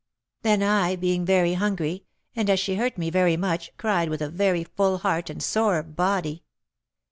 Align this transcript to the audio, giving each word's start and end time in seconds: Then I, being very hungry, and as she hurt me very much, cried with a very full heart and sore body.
Then 0.41 0.63
I, 0.63 0.95
being 0.95 1.25
very 1.25 1.53
hungry, 1.53 2.05
and 2.35 2.49
as 2.49 2.59
she 2.59 2.73
hurt 2.73 2.97
me 2.97 3.11
very 3.11 3.37
much, 3.37 3.69
cried 3.77 4.09
with 4.09 4.23
a 4.23 4.29
very 4.31 4.63
full 4.63 4.97
heart 4.97 5.29
and 5.29 5.43
sore 5.43 5.83
body. 5.83 6.43